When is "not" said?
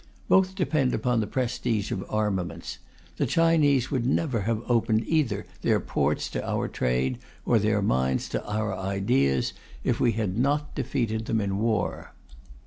10.39-10.73